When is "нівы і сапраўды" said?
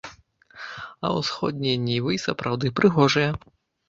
1.89-2.71